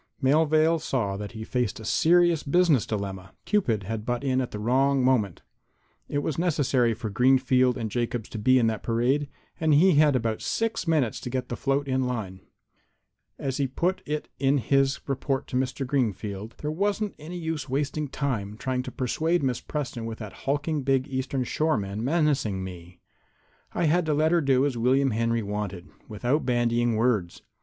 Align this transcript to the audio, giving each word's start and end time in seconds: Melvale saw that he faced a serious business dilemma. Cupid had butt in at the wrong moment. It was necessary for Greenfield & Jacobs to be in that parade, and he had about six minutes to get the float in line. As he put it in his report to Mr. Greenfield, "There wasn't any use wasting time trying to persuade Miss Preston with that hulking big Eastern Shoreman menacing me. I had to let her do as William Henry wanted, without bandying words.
Melvale 0.19 0.79
saw 0.79 1.15
that 1.17 1.33
he 1.33 1.43
faced 1.43 1.79
a 1.79 1.85
serious 1.85 2.41
business 2.41 2.87
dilemma. 2.87 3.35
Cupid 3.45 3.83
had 3.83 4.03
butt 4.03 4.23
in 4.23 4.41
at 4.41 4.49
the 4.49 4.57
wrong 4.57 5.05
moment. 5.05 5.43
It 6.09 6.23
was 6.23 6.39
necessary 6.39 6.95
for 6.95 7.11
Greenfield 7.11 7.77
& 7.89 7.89
Jacobs 7.89 8.27
to 8.29 8.39
be 8.39 8.57
in 8.57 8.65
that 8.65 8.81
parade, 8.81 9.29
and 9.59 9.75
he 9.75 9.91
had 9.97 10.15
about 10.15 10.41
six 10.41 10.87
minutes 10.87 11.19
to 11.19 11.29
get 11.29 11.49
the 11.49 11.55
float 11.55 11.87
in 11.87 12.07
line. 12.07 12.39
As 13.37 13.57
he 13.57 13.67
put 13.67 14.01
it 14.07 14.27
in 14.39 14.57
his 14.57 14.99
report 15.07 15.45
to 15.49 15.55
Mr. 15.55 15.85
Greenfield, 15.85 16.55
"There 16.57 16.71
wasn't 16.71 17.13
any 17.19 17.37
use 17.37 17.69
wasting 17.69 18.07
time 18.07 18.57
trying 18.57 18.81
to 18.81 18.91
persuade 18.91 19.43
Miss 19.43 19.61
Preston 19.61 20.07
with 20.07 20.17
that 20.17 20.33
hulking 20.49 20.81
big 20.81 21.07
Eastern 21.09 21.43
Shoreman 21.43 22.03
menacing 22.03 22.63
me. 22.63 22.99
I 23.73 23.83
had 23.83 24.07
to 24.07 24.15
let 24.15 24.31
her 24.31 24.41
do 24.41 24.65
as 24.65 24.75
William 24.79 25.11
Henry 25.11 25.43
wanted, 25.43 25.89
without 26.07 26.43
bandying 26.43 26.95
words. 26.95 27.43